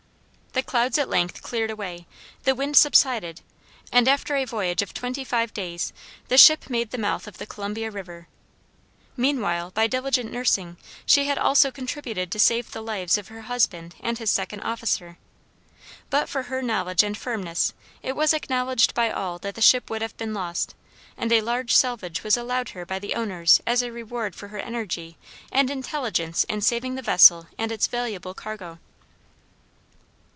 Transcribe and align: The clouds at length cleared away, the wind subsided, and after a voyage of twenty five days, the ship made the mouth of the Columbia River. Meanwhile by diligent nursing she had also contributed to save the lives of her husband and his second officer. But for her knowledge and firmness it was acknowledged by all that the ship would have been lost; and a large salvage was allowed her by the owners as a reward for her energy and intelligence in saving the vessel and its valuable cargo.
The 0.53 0.63
clouds 0.67 0.97
at 0.97 1.09
length 1.09 1.41
cleared 1.41 1.71
away, 1.71 2.05
the 2.43 2.53
wind 2.53 2.75
subsided, 2.75 3.39
and 3.89 4.05
after 4.05 4.35
a 4.35 4.43
voyage 4.45 4.81
of 4.81 4.93
twenty 4.93 5.23
five 5.23 5.53
days, 5.53 5.93
the 6.27 6.37
ship 6.37 6.69
made 6.69 6.91
the 6.91 6.97
mouth 6.97 7.25
of 7.25 7.37
the 7.37 7.45
Columbia 7.47 7.89
River. 7.89 8.27
Meanwhile 9.15 9.71
by 9.71 9.87
diligent 9.87 10.29
nursing 10.31 10.75
she 11.05 11.23
had 11.25 11.37
also 11.37 11.71
contributed 11.71 12.29
to 12.31 12.39
save 12.39 12.71
the 12.71 12.81
lives 12.81 13.17
of 13.17 13.29
her 13.29 13.43
husband 13.43 13.95
and 14.01 14.17
his 14.17 14.29
second 14.29 14.59
officer. 14.61 15.17
But 16.09 16.27
for 16.27 16.43
her 16.43 16.61
knowledge 16.61 17.01
and 17.01 17.17
firmness 17.17 17.73
it 18.03 18.15
was 18.15 18.33
acknowledged 18.33 18.93
by 18.93 19.09
all 19.09 19.39
that 19.39 19.55
the 19.55 19.61
ship 19.61 19.89
would 19.89 20.01
have 20.01 20.15
been 20.17 20.33
lost; 20.33 20.75
and 21.17 21.31
a 21.31 21.41
large 21.41 21.73
salvage 21.73 22.23
was 22.23 22.35
allowed 22.35 22.69
her 22.69 22.85
by 22.85 22.99
the 22.99 23.15
owners 23.15 23.61
as 23.65 23.81
a 23.81 23.91
reward 23.91 24.35
for 24.35 24.49
her 24.49 24.59
energy 24.59 25.17
and 25.49 25.69
intelligence 25.71 26.43
in 26.43 26.59
saving 26.59 26.95
the 26.95 27.01
vessel 27.01 27.47
and 27.57 27.71
its 27.71 27.87
valuable 27.87 28.33
cargo. 28.33 28.79